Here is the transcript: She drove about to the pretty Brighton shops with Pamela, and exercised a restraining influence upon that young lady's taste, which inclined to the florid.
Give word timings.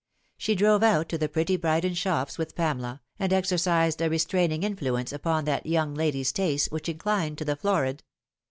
She 0.39 0.55
drove 0.55 0.77
about 0.77 1.09
to 1.09 1.19
the 1.19 1.29
pretty 1.29 1.57
Brighton 1.57 1.93
shops 1.93 2.39
with 2.39 2.55
Pamela, 2.55 3.03
and 3.19 3.31
exercised 3.31 4.01
a 4.01 4.09
restraining 4.09 4.63
influence 4.63 5.13
upon 5.13 5.45
that 5.45 5.67
young 5.67 5.93
lady's 5.93 6.31
taste, 6.31 6.71
which 6.71 6.89
inclined 6.89 7.37
to 7.37 7.45
the 7.45 7.55
florid. 7.55 8.01